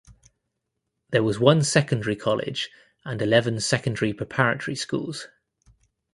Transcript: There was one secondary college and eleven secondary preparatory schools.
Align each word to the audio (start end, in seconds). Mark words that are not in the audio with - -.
There 1.11 1.21
was 1.21 1.39
one 1.39 1.61
secondary 1.61 2.15
college 2.15 2.71
and 3.05 3.21
eleven 3.21 3.59
secondary 3.59 4.13
preparatory 4.13 4.73
schools. 4.75 5.27